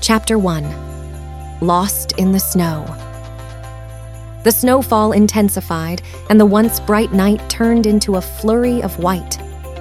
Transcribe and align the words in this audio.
Chapter 0.00 0.38
1 0.38 1.60
Lost 1.60 2.12
in 2.18 2.30
the 2.30 2.38
Snow. 2.38 2.84
The 4.44 4.52
snowfall 4.52 5.12
intensified, 5.12 6.02
and 6.30 6.40
the 6.40 6.46
once 6.46 6.78
bright 6.78 7.12
night 7.12 7.46
turned 7.50 7.84
into 7.84 8.14
a 8.14 8.20
flurry 8.20 8.80
of 8.82 8.98
white. 9.00 9.38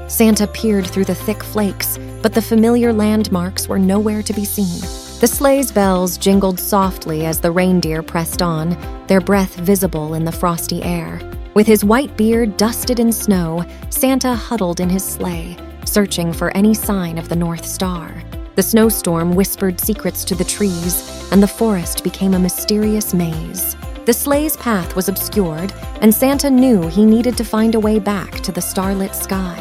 Santa 0.07 0.47
peered 0.47 0.87
through 0.87 1.05
the 1.05 1.15
thick 1.15 1.43
flakes, 1.43 1.99
but 2.23 2.33
the 2.33 2.41
familiar 2.41 2.91
landmarks 2.91 3.69
were 3.69 3.77
nowhere 3.77 4.23
to 4.23 4.33
be 4.33 4.43
seen. 4.43 4.81
The 5.19 5.27
sleigh's 5.27 5.71
bells 5.71 6.17
jingled 6.17 6.59
softly 6.59 7.25
as 7.25 7.39
the 7.39 7.51
reindeer 7.51 8.01
pressed 8.01 8.41
on, 8.41 8.75
their 9.07 9.21
breath 9.21 9.55
visible 9.55 10.15
in 10.15 10.25
the 10.25 10.31
frosty 10.31 10.81
air. 10.83 11.21
With 11.53 11.67
his 11.67 11.85
white 11.85 12.17
beard 12.17 12.57
dusted 12.57 12.99
in 12.99 13.11
snow, 13.11 13.63
Santa 13.91 14.35
huddled 14.35 14.79
in 14.79 14.89
his 14.89 15.05
sleigh, 15.05 15.55
searching 15.85 16.33
for 16.33 16.55
any 16.57 16.73
sign 16.73 17.17
of 17.17 17.29
the 17.29 17.35
North 17.35 17.65
Star. 17.65 18.23
The 18.57 18.63
snowstorm 18.63 19.35
whispered 19.35 19.79
secrets 19.79 20.23
to 20.25 20.33
the 20.33 20.43
trees, 20.43 21.29
and 21.31 21.43
the 21.43 21.47
forest 21.47 22.03
became 22.03 22.33
a 22.33 22.39
mysterious 22.39 23.13
maze. 23.13 23.75
The 24.05 24.13
sleigh's 24.13 24.57
path 24.57 24.95
was 24.95 25.07
obscured, 25.07 25.71
and 26.01 26.11
Santa 26.11 26.49
knew 26.49 26.87
he 26.87 27.05
needed 27.05 27.37
to 27.37 27.45
find 27.45 27.75
a 27.75 27.79
way 27.79 27.99
back 27.99 28.31
to 28.39 28.51
the 28.51 28.59
starlit 28.59 29.13
sky. 29.13 29.57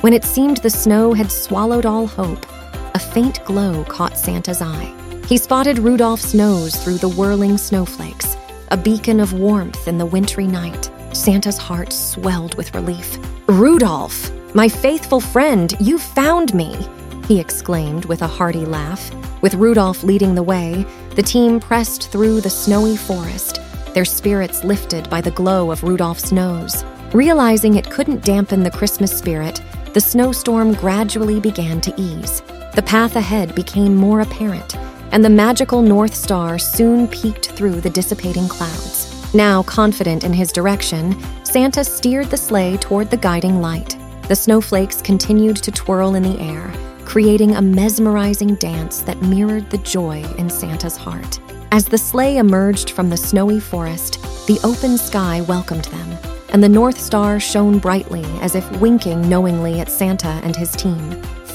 When 0.00 0.14
it 0.14 0.24
seemed 0.24 0.56
the 0.56 0.70
snow 0.70 1.12
had 1.12 1.30
swallowed 1.30 1.84
all 1.84 2.06
hope, 2.06 2.46
a 2.94 2.98
faint 2.98 3.44
glow 3.44 3.84
caught 3.84 4.16
Santa's 4.16 4.62
eye. 4.62 4.94
He 5.26 5.36
spotted 5.36 5.78
Rudolph's 5.78 6.32
nose 6.32 6.74
through 6.74 6.96
the 6.96 7.10
whirling 7.10 7.58
snowflakes, 7.58 8.34
a 8.70 8.78
beacon 8.78 9.20
of 9.20 9.34
warmth 9.34 9.86
in 9.86 9.98
the 9.98 10.06
wintry 10.06 10.46
night. 10.46 10.90
Santa's 11.12 11.58
heart 11.58 11.92
swelled 11.92 12.54
with 12.54 12.74
relief. 12.74 13.18
Rudolph, 13.46 14.32
my 14.54 14.70
faithful 14.70 15.20
friend, 15.20 15.74
you 15.80 15.98
found 15.98 16.54
me! 16.54 16.88
He 17.28 17.38
exclaimed 17.38 18.06
with 18.06 18.22
a 18.22 18.26
hearty 18.26 18.64
laugh. 18.64 19.12
With 19.42 19.54
Rudolph 19.54 20.02
leading 20.02 20.34
the 20.34 20.42
way, 20.42 20.86
the 21.14 21.22
team 21.22 21.60
pressed 21.60 22.10
through 22.10 22.40
the 22.40 22.48
snowy 22.48 22.96
forest, 22.96 23.60
their 23.92 24.06
spirits 24.06 24.64
lifted 24.64 25.10
by 25.10 25.20
the 25.20 25.30
glow 25.30 25.70
of 25.70 25.82
Rudolph's 25.82 26.32
nose. 26.32 26.84
Realizing 27.12 27.74
it 27.74 27.90
couldn't 27.90 28.24
dampen 28.24 28.62
the 28.62 28.70
Christmas 28.70 29.16
spirit, 29.16 29.60
the 29.92 30.00
snowstorm 30.00 30.72
gradually 30.72 31.38
began 31.38 31.82
to 31.82 31.94
ease. 31.98 32.40
The 32.74 32.84
path 32.84 33.16
ahead 33.16 33.54
became 33.54 33.94
more 33.94 34.20
apparent, 34.22 34.76
and 35.12 35.22
the 35.22 35.30
magical 35.30 35.82
North 35.82 36.14
Star 36.14 36.58
soon 36.58 37.08
peeked 37.08 37.50
through 37.50 37.82
the 37.82 37.90
dissipating 37.90 38.48
clouds. 38.48 39.14
Now 39.34 39.62
confident 39.64 40.24
in 40.24 40.32
his 40.32 40.50
direction, 40.50 41.14
Santa 41.44 41.84
steered 41.84 42.30
the 42.30 42.36
sleigh 42.38 42.78
toward 42.78 43.10
the 43.10 43.16
guiding 43.18 43.60
light. 43.60 43.96
The 44.28 44.36
snowflakes 44.36 45.02
continued 45.02 45.56
to 45.56 45.70
twirl 45.70 46.14
in 46.14 46.22
the 46.22 46.38
air, 46.40 46.72
creating 47.08 47.56
a 47.56 47.62
mesmerizing 47.62 48.54
dance 48.56 49.00
that 49.00 49.22
mirrored 49.22 49.70
the 49.70 49.78
joy 49.78 50.22
in 50.36 50.50
Santa's 50.50 50.98
heart. 50.98 51.40
As 51.72 51.86
the 51.86 51.96
sleigh 51.96 52.36
emerged 52.36 52.90
from 52.90 53.08
the 53.08 53.16
snowy 53.16 53.60
forest, 53.60 54.20
the 54.46 54.60
open 54.62 54.98
sky 54.98 55.40
welcomed 55.48 55.86
them, 55.86 56.18
and 56.50 56.62
the 56.62 56.68
North 56.68 57.00
Star 57.00 57.40
shone 57.40 57.78
brightly 57.78 58.26
as 58.42 58.54
if 58.54 58.70
winking 58.78 59.26
knowingly 59.26 59.80
at 59.80 59.90
Santa 59.90 60.38
and 60.44 60.54
his 60.54 60.72
team. 60.72 60.98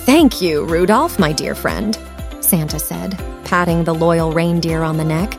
Thank 0.07 0.41
you, 0.41 0.65
Rudolph, 0.65 1.19
my 1.19 1.31
dear 1.31 1.53
friend, 1.53 1.99
Santa 2.39 2.79
said, 2.79 3.15
patting 3.45 3.83
the 3.83 3.93
loyal 3.93 4.31
reindeer 4.31 4.81
on 4.81 4.97
the 4.97 5.05
neck. 5.05 5.37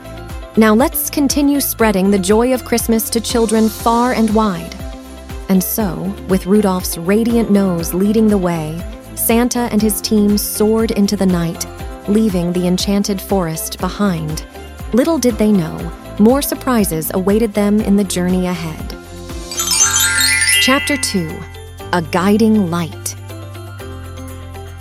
Now 0.56 0.74
let's 0.76 1.10
continue 1.10 1.60
spreading 1.60 2.12
the 2.12 2.20
joy 2.20 2.54
of 2.54 2.64
Christmas 2.64 3.10
to 3.10 3.20
children 3.20 3.68
far 3.68 4.12
and 4.12 4.32
wide. 4.32 4.76
And 5.48 5.62
so, 5.62 6.14
with 6.28 6.46
Rudolph's 6.46 6.98
radiant 6.98 7.50
nose 7.50 7.92
leading 7.92 8.28
the 8.28 8.38
way, 8.38 8.80
Santa 9.14 9.68
and 9.72 9.80
his 9.80 10.00
team 10.00 10.36
soared 10.36 10.90
into 10.90 11.16
the 11.16 11.26
night, 11.26 11.66
leaving 12.08 12.52
the 12.52 12.66
enchanted 12.66 13.20
forest 13.20 13.78
behind. 13.78 14.46
Little 14.92 15.18
did 15.18 15.38
they 15.38 15.52
know, 15.52 15.78
more 16.18 16.42
surprises 16.42 17.10
awaited 17.14 17.54
them 17.54 17.80
in 17.80 17.96
the 17.96 18.04
journey 18.04 18.46
ahead. 18.46 18.96
Chapter 20.60 20.96
2 20.96 21.38
A 21.92 22.02
Guiding 22.02 22.70
Light. 22.70 23.16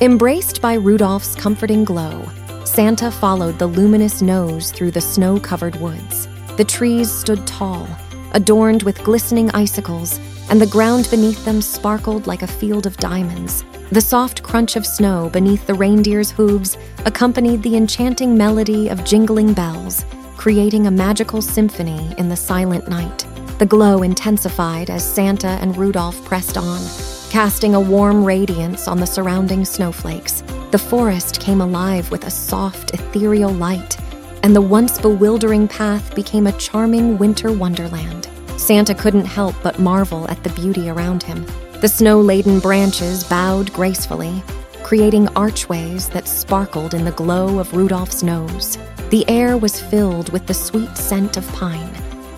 Embraced 0.02 0.62
by 0.62 0.74
Rudolph's 0.74 1.36
comforting 1.36 1.84
glow, 1.84 2.28
Santa 2.66 3.12
followed 3.12 3.60
the 3.60 3.68
luminous 3.68 4.22
nose 4.22 4.72
through 4.72 4.92
the 4.92 5.02
snow 5.02 5.40
covered 5.40 5.76
woods. 5.78 6.28
The 6.58 6.66
trees 6.66 7.12
stood 7.12 7.46
tall, 7.48 7.88
adorned 8.34 8.84
with 8.84 9.04
glistening 9.04 9.50
icicles, 9.52 10.20
and 10.50 10.60
the 10.60 10.68
ground 10.68 11.08
beneath 11.10 11.44
them 11.46 11.62
sparkled 11.62 12.28
like 12.28 12.42
a 12.42 12.48
field 12.48 12.86
of 12.86 12.98
diamonds. 12.98 13.64
The 13.94 14.02
soft 14.02 14.42
crunch 14.42 14.76
of 14.76 14.88
snow 14.88 15.30
beneath 15.30 15.68
the 15.68 15.76
reindeer's 15.76 16.32
hooves 16.32 16.80
accompanied 17.06 17.62
the 17.62 17.78
enchanting 17.78 18.36
melody 18.36 18.90
of 18.90 19.06
jingling 19.06 19.54
bells, 19.54 20.04
creating 20.36 20.88
a 20.88 20.92
magical 20.92 21.44
symphony 21.44 22.12
in 22.18 22.28
the 22.28 22.36
silent 22.36 22.88
night. 22.88 23.24
The 23.60 23.68
glow 23.68 24.02
intensified 24.02 24.90
as 24.90 25.08
Santa 25.08 25.60
and 25.62 25.78
Rudolph 25.78 26.26
pressed 26.26 26.58
on, 26.58 26.82
casting 27.30 27.76
a 27.76 27.80
warm 27.80 28.24
radiance 28.24 28.88
on 28.88 29.00
the 29.00 29.06
surrounding 29.06 29.64
snowflakes. 29.64 30.42
The 30.72 30.80
forest 30.80 31.40
came 31.40 31.62
alive 31.62 32.10
with 32.10 32.26
a 32.26 32.32
soft, 32.32 32.96
ethereal 32.96 33.52
light, 33.52 33.96
and 34.42 34.56
the 34.56 34.62
once 34.62 34.98
bewildering 34.98 35.68
path 35.68 36.16
became 36.16 36.48
a 36.48 36.58
charming 36.58 37.20
winter 37.20 37.52
wonderland. 37.52 38.28
Santa 38.58 38.96
couldn't 38.96 39.26
help 39.26 39.54
but 39.62 39.78
marvel 39.78 40.28
at 40.32 40.44
the 40.44 40.50
beauty 40.50 40.90
around 40.90 41.22
him. 41.22 41.46
The 41.84 41.90
snow 41.90 42.22
laden 42.22 42.62
branches 42.62 43.26
bowed 43.26 43.74
gracefully, 43.74 44.42
creating 44.84 45.28
archways 45.36 46.08
that 46.12 46.30
sparkled 46.30 46.94
in 46.94 47.04
the 47.04 47.12
glow 47.12 47.60
of 47.60 47.76
Rudolph's 47.76 48.24
nose. 48.24 48.78
The 49.10 49.30
air 49.30 49.58
was 49.58 49.82
filled 49.82 50.32
with 50.32 50.48
the 50.48 50.54
sweet 50.54 50.96
scent 50.96 51.36
of 51.36 51.46
pine, 51.50 51.94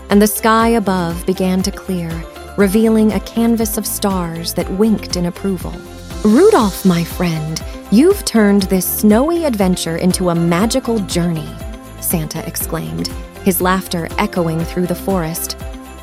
and 0.09 0.19
the 0.19 0.25
sky 0.25 0.69
above 0.69 1.28
began 1.28 1.61
to 1.61 1.72
clear, 1.72 2.09
revealing 2.57 3.11
a 3.11 3.19
canvas 3.19 3.78
of 3.78 3.85
stars 3.85 4.55
that 4.55 4.67
winked 4.79 5.16
in 5.16 5.28
approval. 5.28 5.75
Rudolph, 6.23 6.84
my 6.84 7.03
friend, 7.03 7.63
you've 7.91 8.25
turned 8.25 8.63
this 8.63 8.88
snowy 8.88 9.45
adventure 9.45 9.97
into 9.97 10.31
a 10.31 10.35
magical 10.35 10.97
journey, 11.01 11.55
Santa 12.01 12.44
exclaimed, 12.47 13.09
his 13.44 13.61
laughter 13.61 14.07
echoing 14.17 14.66
through 14.66 14.88
the 14.88 14.95
forest. 14.95 15.55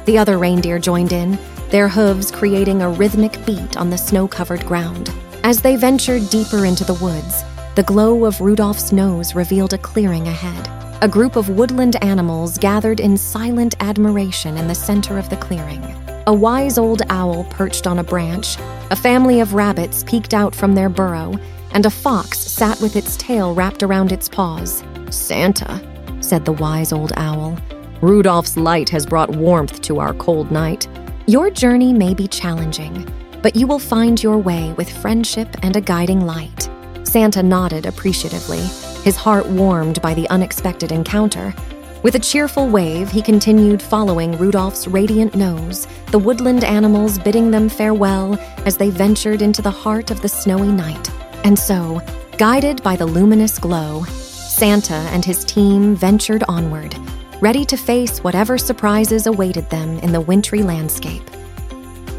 The 0.05 0.17
other 0.17 0.39
reindeer 0.39 0.79
joined 0.79 1.13
in, 1.13 1.37
their 1.73 1.89
hooves 1.89 2.31
creating 2.31 2.83
a 2.83 2.91
rhythmic 2.91 3.45
beat 3.47 3.79
on 3.79 3.89
the 3.89 3.97
snow 3.97 4.29
covered 4.29 4.65
ground. 4.67 5.11
As 5.43 5.63
they 5.63 5.75
ventured 5.75 6.29
deeper 6.29 6.67
into 6.67 6.85
the 6.85 6.95
woods, 7.03 7.43
the 7.77 7.83
glow 7.83 8.27
of 8.27 8.43
Rudolph's 8.43 8.93
nose 8.93 9.35
revealed 9.35 9.73
a 9.73 9.79
clearing 9.79 10.29
ahead. 10.29 10.69
A 11.03 11.09
group 11.09 11.35
of 11.35 11.49
woodland 11.49 11.97
animals 12.05 12.59
gathered 12.59 13.01
in 13.01 13.17
silent 13.17 13.75
admiration 13.81 14.59
in 14.59 14.69
the 14.69 14.75
center 14.75 15.19
of 15.19 15.31
the 15.31 15.37
clearing. 15.39 15.83
A 16.27 16.35
wise 16.35 16.77
old 16.77 17.01
owl 17.09 17.45
perched 17.45 17.87
on 17.87 17.99
a 17.99 18.05
branch, 18.05 18.59
a 18.91 18.97
family 18.97 19.41
of 19.41 19.55
rabbits 19.55 20.05
peeked 20.05 20.35
out 20.35 20.55
from 20.55 20.75
their 20.75 20.91
burrow, 20.91 21.41
and 21.71 21.87
a 21.87 21.91
fox 21.91 22.39
sat 22.39 22.79
with 22.83 22.97
its 22.97 23.17
tail 23.17 23.55
wrapped 23.55 23.83
around 23.83 24.13
its 24.13 24.29
paws. 24.29 24.85
Santa, 25.09 25.81
said 26.21 26.45
the 26.45 26.53
wise 26.53 26.93
old 26.93 27.15
owl, 27.17 27.57
Rudolph's 28.03 28.59
light 28.59 28.91
has 28.91 29.07
brought 29.07 29.35
warmth 29.35 29.81
to 29.83 30.01
our 30.01 30.13
cold 30.13 30.53
night. 30.53 30.87
Your 31.29 31.51
journey 31.51 31.93
may 31.93 32.15
be 32.15 32.27
challenging, 32.27 33.07
but 33.43 33.55
you 33.55 33.69
will 33.69 33.79
find 33.79 34.21
your 34.21 34.39
way 34.39 34.73
with 34.73 34.91
friendship 34.91 35.49
and 35.63 35.77
a 35.77 35.81
guiding 35.81 36.27
light. 36.27 36.69
Santa 37.05 37.45
nodded 37.45 37.87
appreciatively, 37.87 38.59
his 39.05 39.15
heart 39.15 39.47
warmed 39.47 40.03
by 40.03 40.15
the 40.15 40.29
unexpected 40.31 40.91
encounter. 40.91 41.55
With 42.03 42.17
a 42.17 42.19
cheerful 42.19 42.69
wave, 42.69 43.09
he 43.09 43.23
continued 43.23 43.81
following 43.81 44.37
Rudolph's 44.37 44.89
radiant 44.89 45.37
nose, 45.37 45.87
the 46.11 46.19
woodland 46.19 46.65
animals 46.65 47.21
bidding 47.21 47.53
them 47.53 47.69
farewell 47.69 48.37
as 48.67 48.77
they 48.77 48.91
ventured 48.91 49.43
into 49.43 49.63
the 49.63 49.71
heart 49.71 50.11
of 50.11 50.23
the 50.23 50.29
snowy 50.29 50.73
night. 50.73 51.09
And 51.45 51.57
so, 51.57 52.01
guided 52.37 52.83
by 52.83 52.97
the 52.97 53.07
luminous 53.07 53.61
glow, 53.61 54.03
Santa 54.09 55.09
and 55.13 55.25
his 55.25 55.45
team 55.45 55.95
ventured 55.95 56.43
onward, 56.49 56.97
ready 57.43 57.65
to 57.65 57.77
face 57.77 58.23
whatever 58.23 58.57
surprises 58.57 59.27
awaited 59.27 59.69
them 59.69 59.99
in 59.99 60.13
the 60.13 60.21
wintry 60.21 60.63
landscape. 60.63 61.29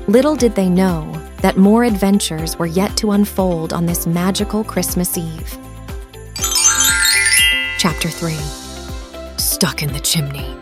Little 0.09 0.35
did 0.35 0.53
they 0.53 0.67
know 0.67 1.09
that 1.37 1.55
more 1.55 1.85
adventures 1.85 2.59
were 2.59 2.65
yet 2.65 2.97
to 2.97 3.11
unfold 3.11 3.71
on 3.71 3.85
this 3.85 4.05
magical 4.05 4.65
Christmas 4.65 5.17
Eve. 5.17 5.57
Chapter 7.77 8.09
3 8.09 8.33
Stuck 9.37 9.81
in 9.81 9.93
the 9.93 10.01
Chimney. 10.01 10.57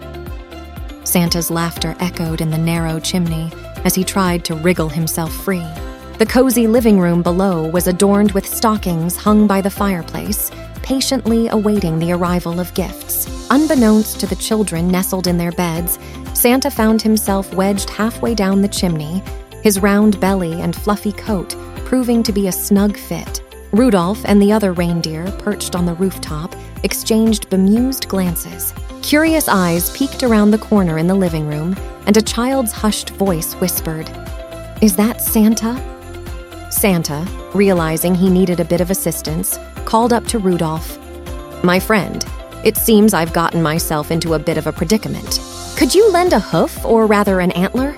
Santa's 1.06 1.50
laughter 1.50 1.96
echoed 2.00 2.40
in 2.40 2.52
the 2.52 2.58
narrow 2.60 3.00
chimney 3.00 3.52
as 3.84 3.96
he 3.96 4.04
tried 4.04 4.46
to 4.46 4.54
wriggle 4.54 4.90
himself 4.90 5.34
free. 5.34 5.66
The 6.20 6.28
cozy 6.30 6.68
living 6.68 7.00
room 7.00 7.24
below 7.24 7.68
was 7.68 7.88
adorned 7.88 8.34
with 8.34 8.46
stockings 8.46 9.16
hung 9.16 9.48
by 9.48 9.62
the 9.62 9.72
fireplace, 9.72 10.52
patiently 10.84 11.48
awaiting 11.48 11.98
the 11.98 12.12
arrival 12.12 12.60
of 12.60 12.72
gifts. 12.76 13.41
Unbeknownst 13.52 14.18
to 14.22 14.28
the 14.28 14.36
children 14.38 14.88
nestled 14.88 15.28
in 15.28 15.38
their 15.38 15.52
beds, 15.52 16.00
Santa 16.34 16.72
found 16.72 17.02
himself 17.02 17.54
wedged 17.54 17.90
halfway 17.90 18.34
down 18.34 18.62
the 18.62 18.68
chimney, 18.70 19.22
his 19.62 19.78
round 19.82 20.18
belly 20.22 20.62
and 20.62 20.74
fluffy 20.74 21.12
coat 21.12 21.54
proving 21.84 22.24
to 22.24 22.32
be 22.32 22.48
a 22.48 22.52
snug 22.54 22.96
fit. 22.96 23.44
Rudolph 23.74 24.22
and 24.24 24.42
the 24.42 24.54
other 24.54 24.72
reindeer, 24.72 25.30
perched 25.40 25.76
on 25.76 25.86
the 25.86 25.96
rooftop, 25.96 26.56
exchanged 26.84 27.50
bemused 27.50 28.08
glances. 28.08 28.74
Curious 29.02 29.50
eyes 29.50 29.90
peeked 29.90 30.24
around 30.24 30.52
the 30.52 30.58
corner 30.58 30.98
in 30.98 31.08
the 31.08 31.14
living 31.14 31.46
room, 31.46 31.76
and 32.06 32.16
a 32.16 32.22
child's 32.22 32.72
hushed 32.72 33.10
voice 33.10 33.56
whispered, 33.56 34.10
Is 34.82 34.96
that 34.96 35.20
Santa? 35.20 35.76
Santa, 36.70 37.28
realizing 37.54 38.16
he 38.16 38.30
needed 38.30 38.62
a 38.62 38.66
bit 38.66 38.80
of 38.80 38.90
assistance, 38.90 39.60
called 39.84 40.14
up 40.14 40.26
to 40.28 40.40
Rudolph. 40.40 40.98
My 41.62 41.82
friend, 41.82 42.26
it 42.64 42.78
seems 42.78 43.14
I've 43.14 43.34
gotten 43.34 43.62
myself 43.62 44.12
into 44.12 44.34
a 44.34 44.40
bit 44.40 44.58
of 44.58 44.68
a 44.68 44.72
predicament. 44.72 45.40
Could 45.76 45.96
you 45.96 46.12
lend 46.12 46.34
a 46.34 46.40
hoof, 46.40 46.86
or 46.86 47.08
rather 47.08 47.40
an 47.40 47.52
antler? 47.52 47.98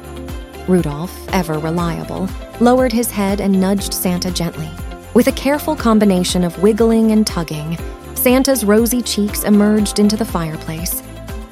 Rudolph, 0.67 1.13
ever 1.33 1.59
reliable, 1.59 2.29
lowered 2.61 2.93
his 2.93 3.11
head 3.11 3.41
and 3.41 3.59
nudged 3.59 3.93
Santa 3.93 4.31
gently. 4.31 4.69
With 5.13 5.27
a 5.27 5.33
careful 5.33 5.75
combination 5.75 6.43
of 6.43 6.61
wiggling 6.63 7.11
and 7.11 7.27
tugging, 7.27 7.77
Santa's 8.15 8.63
rosy 8.63 9.01
cheeks 9.01 9.43
emerged 9.43 9.99
into 9.99 10.15
the 10.15 10.23
fireplace, 10.25 11.03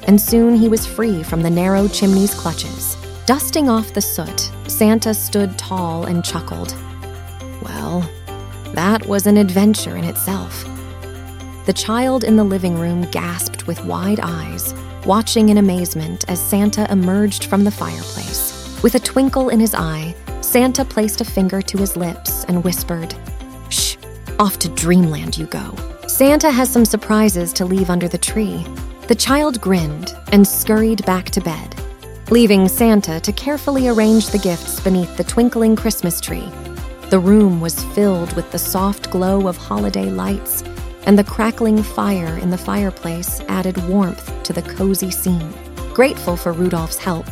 and 0.04 0.18
soon 0.18 0.56
he 0.56 0.68
was 0.68 0.86
free 0.86 1.22
from 1.22 1.42
the 1.42 1.50
narrow 1.50 1.86
chimney's 1.88 2.34
clutches. 2.34 2.96
Dusting 3.26 3.68
off 3.68 3.92
the 3.92 4.00
soot, 4.00 4.50
Santa 4.66 5.12
stood 5.12 5.58
tall 5.58 6.06
and 6.06 6.24
chuckled. 6.24 6.74
Well, 7.62 8.08
that 8.72 9.06
was 9.06 9.26
an 9.26 9.36
adventure 9.36 9.96
in 9.96 10.04
itself. 10.04 10.64
The 11.64 11.72
child 11.72 12.24
in 12.24 12.34
the 12.34 12.42
living 12.42 12.76
room 12.76 13.02
gasped 13.12 13.68
with 13.68 13.84
wide 13.84 14.18
eyes, 14.20 14.74
watching 15.06 15.48
in 15.48 15.58
amazement 15.58 16.24
as 16.26 16.40
Santa 16.40 16.90
emerged 16.90 17.44
from 17.44 17.62
the 17.62 17.70
fireplace. 17.70 18.80
With 18.82 18.96
a 18.96 18.98
twinkle 18.98 19.48
in 19.48 19.60
his 19.60 19.72
eye, 19.72 20.12
Santa 20.40 20.84
placed 20.84 21.20
a 21.20 21.24
finger 21.24 21.62
to 21.62 21.78
his 21.78 21.96
lips 21.96 22.44
and 22.46 22.64
whispered, 22.64 23.14
Shh, 23.68 23.96
off 24.40 24.58
to 24.58 24.68
dreamland 24.70 25.38
you 25.38 25.46
go. 25.46 25.72
Santa 26.08 26.50
has 26.50 26.68
some 26.68 26.84
surprises 26.84 27.52
to 27.52 27.64
leave 27.64 27.90
under 27.90 28.08
the 28.08 28.18
tree. 28.18 28.66
The 29.06 29.14
child 29.14 29.60
grinned 29.60 30.16
and 30.32 30.44
scurried 30.44 31.06
back 31.06 31.30
to 31.30 31.40
bed, 31.40 31.76
leaving 32.32 32.66
Santa 32.66 33.20
to 33.20 33.32
carefully 33.32 33.86
arrange 33.86 34.30
the 34.30 34.38
gifts 34.38 34.80
beneath 34.80 35.16
the 35.16 35.22
twinkling 35.22 35.76
Christmas 35.76 36.20
tree. 36.20 36.50
The 37.10 37.20
room 37.20 37.60
was 37.60 37.84
filled 37.94 38.32
with 38.34 38.50
the 38.50 38.58
soft 38.58 39.12
glow 39.12 39.46
of 39.46 39.56
holiday 39.56 40.10
lights, 40.10 40.64
and 41.04 41.18
the 41.18 41.24
crackling 41.24 41.82
fire 41.82 42.38
in 42.38 42.50
the 42.50 42.58
fireplace 42.58 43.40
added 43.48 43.76
warmth 43.88 44.42
to 44.42 44.52
the 44.52 44.62
cozy 44.62 45.10
scene. 45.10 45.52
Grateful 45.92 46.36
for 46.36 46.52
Rudolph's 46.52 46.98
help, 46.98 47.26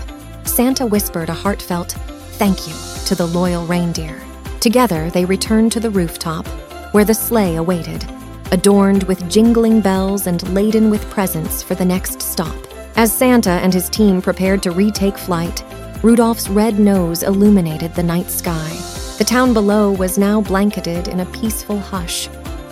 Santa 0.44 0.86
whispered 0.86 1.28
a 1.28 1.34
heartfelt 1.34 1.92
thank 2.40 2.66
you 2.66 2.74
to 3.04 3.14
the 3.14 3.26
loyal 3.26 3.66
reindeer. 3.66 4.18
Together, 4.60 5.10
they 5.10 5.24
returned 5.24 5.70
to 5.72 5.80
the 5.80 5.90
rooftop, 5.90 6.46
where 6.92 7.04
the 7.04 7.14
sleigh 7.14 7.56
awaited, 7.56 8.04
adorned 8.50 9.02
with 9.04 9.28
jingling 9.30 9.80
bells 9.80 10.26
and 10.26 10.48
laden 10.54 10.90
with 10.90 11.08
presents 11.10 11.62
for 11.62 11.74
the 11.74 11.84
next 11.84 12.22
stop. 12.22 12.56
As 12.96 13.12
Santa 13.12 13.50
and 13.50 13.72
his 13.72 13.88
team 13.88 14.22
prepared 14.22 14.62
to 14.62 14.70
retake 14.70 15.18
flight, 15.18 15.62
Rudolph's 16.02 16.48
red 16.48 16.78
nose 16.78 17.22
illuminated 17.22 17.94
the 17.94 18.02
night 18.02 18.30
sky. 18.30 18.70
The 19.18 19.24
town 19.24 19.52
below 19.52 19.92
was 19.92 20.16
now 20.16 20.40
blanketed 20.40 21.08
in 21.08 21.20
a 21.20 21.26
peaceful 21.26 21.78
hush, 21.78 22.28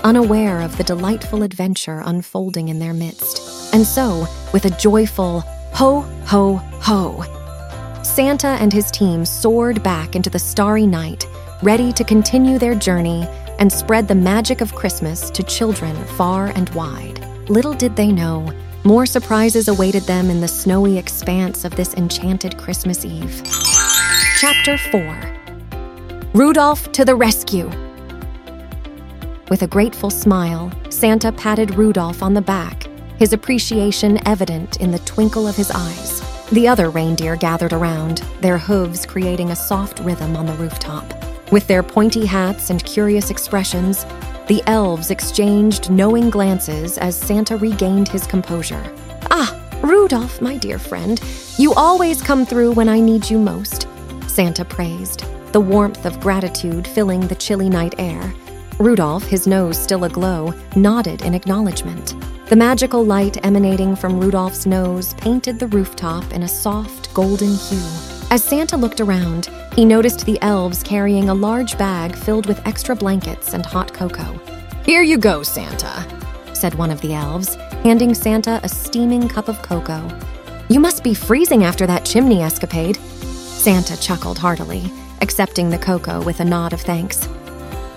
unaware 0.09 0.63
of 0.63 0.75
the 0.79 0.85
delightful 0.85 1.43
adventure 1.43 2.03
unfolding 2.07 2.71
in 2.71 2.79
their 2.79 2.95
midst. 2.95 3.75
And 3.75 3.87
so, 3.87 4.27
with 4.55 4.65
a 4.65 4.71
joyful 4.71 5.41
ho, 5.75 6.01
ho, 6.25 6.57
ho, 6.81 8.03
Santa 8.03 8.57
and 8.59 8.73
his 8.73 8.91
team 8.91 9.27
soared 9.27 9.83
back 9.83 10.17
into 10.17 10.31
the 10.31 10.39
starry 10.39 10.87
night, 10.87 11.27
ready 11.63 11.93
to 11.93 12.05
continue 12.05 12.59
their 12.59 12.75
journey 12.75 13.29
and 13.59 13.71
spread 13.71 14.09
the 14.09 14.15
magic 14.15 14.63
of 14.63 14.75
Christmas 14.75 15.29
to 15.29 15.43
children 15.43 15.95
far 16.17 16.47
and 16.47 16.71
wide. 16.71 17.21
Little 17.51 17.75
did 17.75 17.95
they 17.95 18.11
know, 18.11 18.51
more 18.85 19.05
surprises 19.05 19.69
awaited 19.69 20.05
them 20.05 20.31
in 20.31 20.41
the 20.41 20.49
snowy 20.49 20.97
expanse 20.97 21.67
of 21.67 21.77
this 21.77 21.93
enchanted 21.95 22.57
Christmas 22.57 23.05
Eve. 23.05 23.43
Chapter 24.41 24.79
4 24.79 26.31
Rudolph 26.33 26.91
to 26.93 27.05
the 27.05 27.15
Rescue! 27.15 27.88
With 29.51 29.63
a 29.63 29.67
grateful 29.67 30.11
smile, 30.11 30.71
Santa 30.91 31.33
patted 31.33 31.75
Rudolph 31.75 32.23
on 32.23 32.35
the 32.35 32.43
back, 32.43 32.87
his 33.19 33.33
appreciation 33.33 34.21
evident 34.29 34.77
in 34.77 34.91
the 34.91 34.99
twinkle 35.01 35.49
of 35.49 35.57
his 35.57 35.71
eyes. 35.71 36.21
The 36.51 36.69
other 36.69 36.91
reindeer 36.91 37.35
gathered 37.35 37.73
around, 37.73 38.19
their 38.43 38.59
hooves 38.59 39.07
creating 39.07 39.51
a 39.51 39.57
soft 39.57 40.01
rhythm 40.01 40.37
on 40.37 40.45
the 40.45 40.53
rooftop. 40.55 41.15
With 41.51 41.67
their 41.67 41.83
pointy 41.83 42.27
hats 42.27 42.69
and 42.69 42.85
curious 42.85 43.31
expressions, 43.31 44.05
the 44.49 44.63
elves 44.67 45.11
exchanged 45.11 45.91
knowing 45.91 46.29
glances 46.29 46.99
as 46.99 47.17
Santa 47.17 47.57
regained 47.57 48.09
his 48.09 48.27
composure. 48.27 48.95
Ah, 49.31 49.59
Rudolph, 49.83 50.43
my 50.43 50.59
dear 50.59 50.79
friend, 50.79 51.23
you 51.57 51.73
always 51.73 52.21
come 52.21 52.45
through 52.45 52.73
when 52.73 52.89
I 52.91 53.01
need 53.01 53.31
you 53.31 53.39
most, 53.39 53.89
Santa 54.27 54.67
praised, 54.67 55.25
the 55.53 55.61
warmth 55.61 56.05
of 56.05 56.21
gratitude 56.21 56.87
filling 56.87 57.27
the 57.29 57.35
chilly 57.35 57.71
night 57.71 57.95
air. 57.99 58.35
Rudolph, 58.79 59.25
his 59.25 59.49
nose 59.49 59.77
still 59.77 60.05
aglow, 60.05 60.55
nodded 60.77 61.23
in 61.23 61.35
acknowledgement. 61.35 62.15
The 62.49 62.55
magical 62.55 63.05
light 63.05 63.45
emanating 63.45 63.97
from 63.97 64.21
Rudolph's 64.21 64.67
nose 64.67 65.15
painted 65.15 65.59
the 65.59 65.67
rooftop 65.67 66.33
in 66.33 66.45
a 66.45 66.49
soft 66.49 67.13
golden 67.13 67.55
hue. 67.55 67.83
As 68.31 68.45
Santa 68.45 68.77
looked 68.77 69.01
around, 69.01 69.51
he 69.75 69.85
noticed 69.85 70.25
the 70.25 70.41
elves 70.43 70.83
carrying 70.85 71.29
a 71.29 71.35
large 71.35 71.77
bag 71.77 72.15
filled 72.15 72.47
with 72.47 72.65
extra 72.67 72.95
blankets 72.95 73.53
and 73.53 73.67
hot 73.67 73.93
cocoa. 73.93 74.39
Here 74.85 75.03
you 75.03 75.19
go, 75.19 75.43
Santa, 75.43 76.07
said 76.55 76.75
one 76.77 76.93
of 76.93 77.01
the 77.01 77.15
elves, 77.15 77.57
handing 77.83 78.15
Santa 78.15 78.61
a 78.63 78.69
steaming 78.69 79.29
cup 79.29 79.49
of 79.49 79.61
cocoa. 79.61 80.09
You 80.69 80.79
must 80.79 81.03
be 81.03 81.15
freezing 81.15 81.65
after 81.65 81.87
that 81.87 82.05
chimney 82.05 82.43
escapade. 82.43 82.97
Santa 82.97 84.01
chuckled 84.01 84.39
heartily, 84.39 84.91
accepting 85.21 85.69
the 85.69 85.79
cocoa 85.79 86.23
with 86.23 86.39
a 86.39 86.45
nod 86.45 86.73
of 86.73 86.81
thanks. 86.81 87.29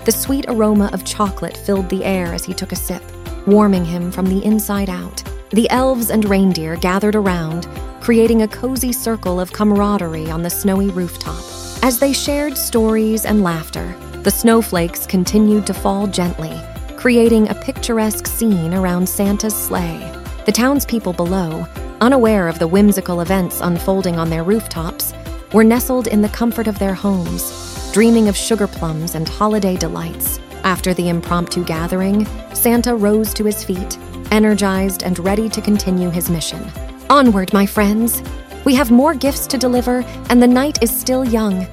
The 0.04 0.12
sweet 0.12 0.46
aroma 0.48 0.90
of 0.92 1.04
chocolate 1.04 1.56
filled 1.56 1.88
the 1.88 2.04
air 2.04 2.34
as 2.34 2.44
he 2.44 2.54
took 2.54 2.72
a 2.72 2.76
sip 2.76 3.02
warming 3.46 3.84
him 3.84 4.10
from 4.10 4.26
the 4.26 4.44
inside 4.44 4.88
out. 4.88 5.22
The 5.50 5.68
elves 5.70 6.10
and 6.10 6.24
reindeer 6.24 6.76
gathered 6.76 7.14
around, 7.14 7.66
creating 8.00 8.42
a 8.42 8.48
cozy 8.48 8.92
circle 8.92 9.40
of 9.40 9.52
camaraderie 9.52 10.30
on 10.30 10.42
the 10.42 10.50
snowy 10.50 10.90
rooftop. 10.90 11.42
As 11.82 11.98
they 11.98 12.12
shared 12.12 12.56
stories 12.56 13.24
and 13.24 13.42
laughter, 13.42 13.94
the 14.22 14.30
snowflakes 14.30 15.06
continued 15.06 15.66
to 15.66 15.74
fall 15.74 16.06
gently, 16.06 16.58
creating 16.96 17.48
a 17.48 17.54
picturesque 17.54 18.26
scene 18.26 18.74
around 18.74 19.08
Santa's 19.08 19.54
sleigh. 19.54 20.10
The 20.46 20.52
townspeople 20.52 21.12
below, 21.12 21.66
unaware 22.00 22.48
of 22.48 22.58
the 22.58 22.68
whimsical 22.68 23.20
events 23.20 23.60
unfolding 23.60 24.16
on 24.16 24.30
their 24.30 24.44
rooftops, 24.44 25.12
were 25.52 25.64
nestled 25.64 26.06
in 26.06 26.22
the 26.22 26.28
comfort 26.28 26.66
of 26.66 26.78
their 26.78 26.94
homes, 26.94 27.42
dreaming 27.92 28.26
of 28.26 28.36
sugar 28.36 28.66
plums 28.66 29.14
and 29.14 29.28
holiday 29.28 29.76
delights. 29.76 30.40
After 30.64 30.94
the 30.94 31.10
impromptu 31.10 31.62
gathering, 31.62 32.26
Santa 32.54 32.94
rose 32.94 33.34
to 33.34 33.44
his 33.44 33.62
feet, 33.62 33.98
energized 34.30 35.02
and 35.02 35.18
ready 35.18 35.50
to 35.50 35.60
continue 35.60 36.08
his 36.08 36.30
mission. 36.30 36.64
Onward, 37.10 37.52
my 37.52 37.66
friends! 37.66 38.22
We 38.64 38.74
have 38.76 38.90
more 38.90 39.12
gifts 39.12 39.46
to 39.48 39.58
deliver, 39.58 40.02
and 40.30 40.42
the 40.42 40.46
night 40.46 40.82
is 40.82 40.90
still 40.90 41.24
young. 41.24 41.66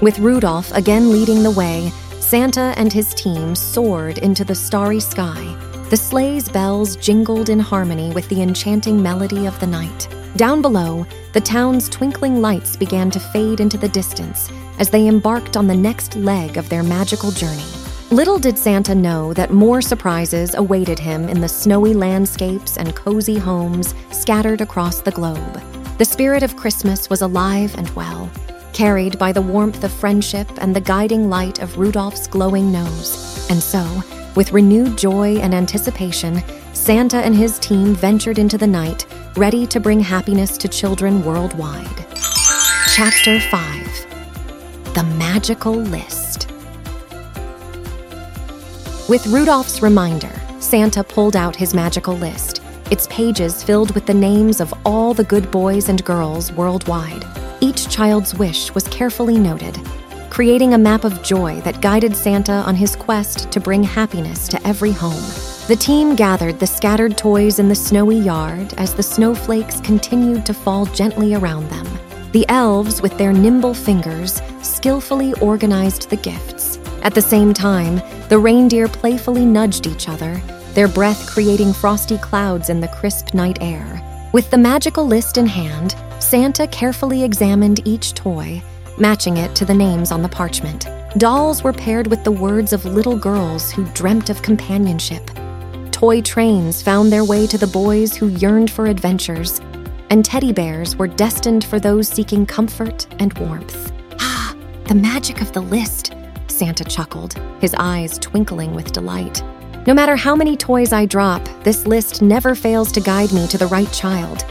With 0.00 0.18
Rudolph 0.20 0.72
again 0.72 1.12
leading 1.12 1.42
the 1.42 1.50
way, 1.50 1.92
Santa 2.18 2.72
and 2.78 2.90
his 2.90 3.12
team 3.12 3.54
soared 3.54 4.18
into 4.18 4.44
the 4.44 4.54
starry 4.54 5.00
sky. 5.00 5.54
The 5.90 5.96
sleigh's 5.98 6.48
bells 6.48 6.96
jingled 6.96 7.50
in 7.50 7.58
harmony 7.58 8.10
with 8.12 8.26
the 8.30 8.40
enchanting 8.40 9.02
melody 9.02 9.44
of 9.44 9.60
the 9.60 9.66
night. 9.66 10.08
Down 10.36 10.62
below, 10.62 11.06
the 11.32 11.40
town's 11.40 11.88
twinkling 11.88 12.42
lights 12.42 12.76
began 12.76 13.10
to 13.10 13.18
fade 13.18 13.60
into 13.60 13.78
the 13.78 13.88
distance 13.88 14.50
as 14.78 14.90
they 14.90 15.06
embarked 15.06 15.56
on 15.56 15.66
the 15.66 15.74
next 15.74 16.14
leg 16.16 16.58
of 16.58 16.68
their 16.68 16.82
magical 16.82 17.30
journey. 17.30 17.64
Little 18.10 18.38
did 18.38 18.58
Santa 18.58 18.94
know 18.94 19.32
that 19.32 19.50
more 19.50 19.80
surprises 19.80 20.54
awaited 20.54 20.98
him 20.98 21.30
in 21.30 21.40
the 21.40 21.48
snowy 21.48 21.94
landscapes 21.94 22.76
and 22.76 22.94
cozy 22.94 23.38
homes 23.38 23.94
scattered 24.10 24.60
across 24.60 25.00
the 25.00 25.10
globe. 25.10 25.62
The 25.96 26.04
spirit 26.04 26.42
of 26.42 26.56
Christmas 26.56 27.08
was 27.08 27.22
alive 27.22 27.74
and 27.78 27.88
well, 27.90 28.30
carried 28.74 29.18
by 29.18 29.32
the 29.32 29.40
warmth 29.40 29.82
of 29.84 29.92
friendship 29.92 30.48
and 30.58 30.76
the 30.76 30.80
guiding 30.80 31.30
light 31.30 31.60
of 31.60 31.78
Rudolph's 31.78 32.26
glowing 32.26 32.70
nose. 32.70 33.48
And 33.48 33.62
so, 33.62 34.02
with 34.36 34.52
renewed 34.52 34.98
joy 34.98 35.36
and 35.36 35.54
anticipation, 35.54 36.42
Santa 36.74 37.18
and 37.18 37.34
his 37.34 37.58
team 37.58 37.94
ventured 37.94 38.38
into 38.38 38.58
the 38.58 38.66
night, 38.66 39.06
ready 39.36 39.66
to 39.66 39.80
bring 39.80 40.00
happiness 40.00 40.58
to 40.58 40.68
children 40.68 41.24
worldwide. 41.24 42.06
Chapter 42.94 43.40
5 43.40 44.94
The 44.94 45.04
Magical 45.16 45.74
List 45.74 46.52
with 49.08 49.26
Rudolph's 49.26 49.82
reminder, 49.82 50.30
Santa 50.60 51.02
pulled 51.02 51.34
out 51.34 51.56
his 51.56 51.74
magical 51.74 52.16
list, 52.16 52.62
its 52.90 53.08
pages 53.08 53.62
filled 53.62 53.92
with 53.94 54.06
the 54.06 54.14
names 54.14 54.60
of 54.60 54.72
all 54.86 55.12
the 55.12 55.24
good 55.24 55.50
boys 55.50 55.88
and 55.88 56.04
girls 56.04 56.52
worldwide. 56.52 57.26
Each 57.60 57.88
child's 57.88 58.34
wish 58.34 58.72
was 58.74 58.86
carefully 58.88 59.38
noted, 59.38 59.78
creating 60.30 60.72
a 60.72 60.78
map 60.78 61.04
of 61.04 61.22
joy 61.22 61.60
that 61.62 61.82
guided 61.82 62.16
Santa 62.16 62.62
on 62.64 62.76
his 62.76 62.94
quest 62.94 63.50
to 63.50 63.60
bring 63.60 63.82
happiness 63.82 64.46
to 64.48 64.66
every 64.66 64.92
home. 64.92 65.51
The 65.68 65.76
team 65.76 66.16
gathered 66.16 66.58
the 66.58 66.66
scattered 66.66 67.16
toys 67.16 67.60
in 67.60 67.68
the 67.68 67.74
snowy 67.74 68.18
yard 68.18 68.74
as 68.78 68.94
the 68.94 69.02
snowflakes 69.02 69.80
continued 69.80 70.44
to 70.46 70.54
fall 70.54 70.86
gently 70.86 71.34
around 71.34 71.70
them. 71.70 71.86
The 72.32 72.44
elves, 72.48 73.00
with 73.00 73.16
their 73.16 73.32
nimble 73.32 73.72
fingers, 73.72 74.42
skillfully 74.60 75.34
organized 75.34 76.10
the 76.10 76.16
gifts. 76.16 76.78
At 77.02 77.14
the 77.14 77.22
same 77.22 77.54
time, 77.54 78.02
the 78.28 78.40
reindeer 78.40 78.88
playfully 78.88 79.44
nudged 79.44 79.86
each 79.86 80.08
other, 80.08 80.42
their 80.74 80.88
breath 80.88 81.30
creating 81.30 81.74
frosty 81.74 82.18
clouds 82.18 82.68
in 82.68 82.80
the 82.80 82.88
crisp 82.88 83.32
night 83.32 83.58
air. 83.60 84.02
With 84.32 84.50
the 84.50 84.58
magical 84.58 85.06
list 85.06 85.38
in 85.38 85.46
hand, 85.46 85.94
Santa 86.18 86.66
carefully 86.66 87.22
examined 87.22 87.86
each 87.86 88.14
toy, 88.14 88.60
matching 88.98 89.36
it 89.36 89.54
to 89.56 89.64
the 89.64 89.74
names 89.74 90.10
on 90.10 90.22
the 90.22 90.28
parchment. 90.28 90.88
Dolls 91.18 91.62
were 91.62 91.72
paired 91.72 92.08
with 92.08 92.24
the 92.24 92.32
words 92.32 92.72
of 92.72 92.84
little 92.84 93.16
girls 93.16 93.70
who 93.70 93.84
dreamt 93.92 94.28
of 94.30 94.42
companionship. 94.42 95.30
Toy 96.02 96.20
trains 96.20 96.82
found 96.82 97.12
their 97.12 97.24
way 97.24 97.46
to 97.46 97.56
the 97.56 97.68
boys 97.68 98.16
who 98.16 98.26
yearned 98.26 98.72
for 98.72 98.86
adventures, 98.86 99.60
and 100.10 100.24
teddy 100.24 100.52
bears 100.52 100.96
were 100.96 101.06
destined 101.06 101.62
for 101.62 101.78
those 101.78 102.08
seeking 102.08 102.44
comfort 102.44 103.06
and 103.20 103.32
warmth. 103.34 103.92
Ah, 104.18 104.52
the 104.88 104.96
magic 104.96 105.40
of 105.40 105.52
the 105.52 105.60
list, 105.60 106.16
Santa 106.48 106.82
chuckled, 106.82 107.34
his 107.60 107.72
eyes 107.78 108.18
twinkling 108.18 108.74
with 108.74 108.90
delight. 108.90 109.44
No 109.86 109.94
matter 109.94 110.16
how 110.16 110.34
many 110.34 110.56
toys 110.56 110.92
I 110.92 111.06
drop, 111.06 111.48
this 111.62 111.86
list 111.86 112.20
never 112.20 112.56
fails 112.56 112.90
to 112.92 113.00
guide 113.00 113.32
me 113.32 113.46
to 113.46 113.56
the 113.56 113.68
right 113.68 113.92
child. 113.92 114.44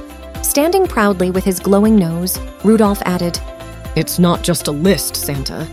Standing 0.43 0.87
proudly 0.87 1.31
with 1.31 1.43
his 1.43 1.59
glowing 1.59 1.97
nose, 1.97 2.39
Rudolph 2.63 3.01
added, 3.03 3.37
It's 3.97 4.19
not 4.19 4.41
just 4.41 4.69
a 4.69 4.71
list, 4.71 5.17
Santa. 5.17 5.67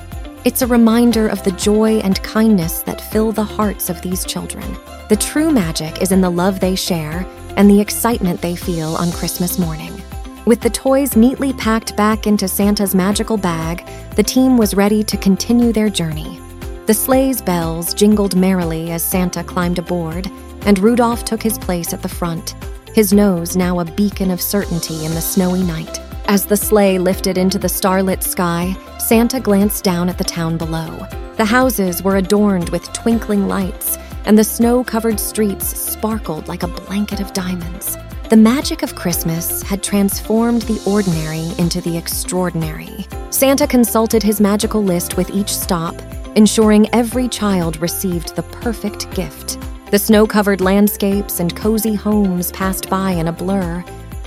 It's 0.45 0.63
a 0.63 0.67
reminder 0.67 1.29
of 1.29 1.45
the 1.45 1.53
joy 1.53 1.99
and 1.99 2.21
kindness 2.25 2.81
that 2.81 3.13
fill 3.13 3.31
the 3.31 3.45
hearts 3.45 3.89
of 3.89 4.03
these 4.03 4.25
children. 4.25 4.77
The 5.09 5.17
true 5.17 5.51
magic 5.51 6.03
is 6.03 6.13
in 6.13 6.21
the 6.21 6.29
love 6.29 6.61
they 6.61 6.75
share 6.75 7.27
and 7.57 7.71
the 7.71 7.81
excitement 7.81 8.43
they 8.43 8.55
feel 8.55 8.95
on 8.97 9.11
Christmas 9.11 9.59
morning. 9.59 9.99
With 10.45 10.61
the 10.61 10.69
toys 10.69 11.17
neatly 11.17 11.55
packed 11.55 11.97
back 11.97 12.27
into 12.27 12.47
Santa's 12.47 12.95
magical 12.95 13.39
bag, 13.39 13.89
the 14.17 14.23
team 14.23 14.59
was 14.59 14.75
ready 14.75 15.03
to 15.05 15.17
continue 15.17 15.73
their 15.73 15.89
journey. 15.89 16.39
The 16.85 16.93
sleigh's 16.93 17.41
bells 17.41 17.95
jingled 17.95 18.37
merrily 18.37 18.91
as 18.91 19.03
Santa 19.03 19.43
climbed 19.43 19.79
aboard, 19.79 20.31
and 20.67 20.79
Rudolph 20.79 21.25
took 21.25 21.43
his 21.43 21.57
place 21.57 21.95
at 21.95 22.03
the 22.03 22.09
front, 22.09 22.55
his 22.95 23.11
nose 23.11 23.57
now 23.57 23.81
a 23.81 23.87
beacon 23.87 24.31
of 24.31 24.43
certainty 24.43 25.07
in 25.07 25.15
the 25.15 25.23
snowy 25.23 25.63
night. 25.63 26.01
As 26.27 26.45
the 26.45 26.57
sleigh 26.57 26.99
lifted 26.99 27.39
into 27.39 27.59
the 27.59 27.69
starlit 27.69 28.23
sky, 28.23 28.77
Santa 28.99 29.41
glanced 29.41 29.85
down 29.85 30.11
at 30.11 30.19
the 30.19 30.25
town 30.25 30.59
below. 30.59 31.07
The 31.39 31.47
houses 31.47 32.03
were 32.03 32.17
adorned 32.17 32.69
with 32.69 32.93
twinkling 32.93 33.49
lights, 33.49 33.97
and 34.29 34.39
the 34.39 34.45
snow 34.45 34.85
covered 34.85 35.19
streets 35.19 35.67
sparkled 35.67 36.47
like 36.47 36.63
a 36.63 36.69
blanket 36.69 37.19
of 37.19 37.33
diamonds. 37.33 37.97
The 38.29 38.37
magic 38.37 38.83
of 38.83 38.95
Christmas 38.95 39.63
had 39.63 39.83
transformed 39.83 40.63
the 40.63 40.81
ordinary 40.87 41.51
into 41.59 41.81
the 41.81 41.97
extraordinary. 41.97 43.07
Santa 43.31 43.67
consulted 43.67 44.23
his 44.23 44.41
magical 44.41 44.85
list 44.85 45.17
with 45.17 45.31
each 45.31 45.53
stop 45.53 45.97
ensuring 46.37 46.89
every 46.93 47.27
child 47.27 47.81
received 47.81 48.37
the 48.37 48.43
perfect 48.45 49.11
gift. 49.11 49.59
The 49.91 49.99
snow 49.99 50.27
covered 50.27 50.61
landscapes 50.61 51.41
and 51.41 51.57
cozy 51.57 51.95
homes 51.95 52.53
passed 52.53 52.89
by 52.89 53.13
in 53.13 53.27
a 53.27 53.33
blur, 53.33 53.83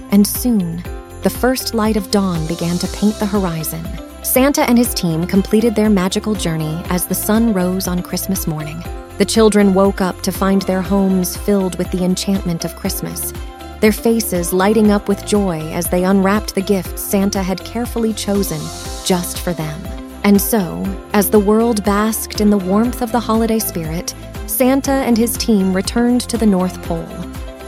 and 0.10 0.26
soon, 0.26 0.84
the 1.22 1.30
first 1.30 1.74
light 1.74 1.96
of 1.96 2.12
dawn 2.12 2.46
began 2.48 2.78
to 2.80 2.88
paint 2.88 3.16
the 3.16 3.26
horizon. 3.26 3.88
Santa 4.24 4.68
and 4.68 4.78
his 4.78 4.94
team 4.94 5.26
completed 5.26 5.76
their 5.76 5.90
magical 5.90 6.34
journey 6.34 6.82
as 6.90 7.06
the 7.06 7.16
sun 7.16 7.54
rose 7.54 7.88
on 7.88 8.02
Christmas 8.02 8.46
morning. 8.46 8.84
The 9.22 9.26
children 9.26 9.76
woke 9.76 10.02
up 10.02 10.20
to 10.22 10.32
find 10.32 10.64
their 10.64 10.82
homes 10.82 11.38
filled 11.38 11.78
with 11.78 11.92
the 11.92 12.04
enchantment 12.04 12.66
of 12.66 12.76
Christmas, 12.76 13.32
their 13.80 13.92
faces 13.92 14.52
lighting 14.52 14.90
up 14.90 15.08
with 15.08 15.28
joy 15.28 15.60
as 15.74 15.86
they 15.86 16.06
unwrapped 16.06 16.56
the 16.56 16.62
gifts 16.64 17.04
Santa 17.04 17.44
had 17.44 17.64
carefully 17.64 18.14
chosen 18.14 18.60
just 19.06 19.38
for 19.38 19.54
them. 19.54 19.80
And 20.24 20.42
so, 20.42 20.84
as 21.14 21.30
the 21.30 21.40
world 21.40 21.84
basked 21.84 22.42
in 22.42 22.50
the 22.50 22.58
warmth 22.58 23.04
of 23.04 23.12
the 23.12 23.20
holiday 23.20 23.60
spirit, 23.60 24.16
Santa 24.48 25.04
and 25.06 25.16
his 25.16 25.38
team 25.38 25.72
returned 25.72 26.22
to 26.22 26.38
the 26.40 26.48
North 26.48 26.82
Pole, 26.82 27.06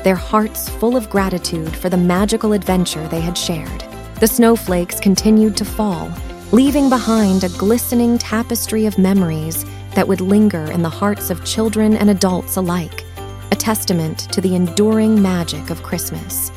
their 0.04 0.16
hearts 0.16 0.70
full 0.70 0.98
of 0.98 1.08
gratitude 1.12 1.76
for 1.76 1.88
the 1.88 1.98
magical 1.98 2.54
adventure 2.54 3.08
they 3.10 3.22
had 3.22 3.38
shared. 3.38 3.86
The 4.20 4.26
snowflakes 4.26 5.00
continued 5.00 5.56
to 5.58 5.66
fall, 5.66 6.12
leaving 6.52 6.90
behind 6.90 7.44
a 7.44 7.50
glistening 7.50 8.18
tapestry 8.18 8.88
of 8.88 8.98
memories 8.98 9.68
that 9.96 10.08
would 10.08 10.22
linger 10.22 10.72
in 10.72 10.82
the 10.82 10.90
hearts 10.90 11.30
of 11.30 11.44
children 11.46 11.96
and 11.96 12.10
adults 12.10 12.56
alike, 12.56 13.04
a 13.52 13.56
testament 13.56 14.20
to 14.32 14.42
the 14.42 14.56
enduring 14.56 15.22
magic 15.22 15.70
of 15.70 15.84
Christmas. 15.84 16.52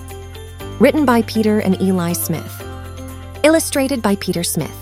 Written 0.79 1.05
by 1.05 1.23
Peter 1.23 1.61
and 1.61 1.81
Eli 1.81 2.13
Smith. 2.13 2.63
Illustrated 3.43 4.03
by 4.03 4.17
Peter 4.17 4.43
Smith. 4.43 4.77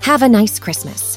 Have 0.00 0.22
a 0.22 0.28
nice 0.28 0.58
Christmas. 0.58 1.11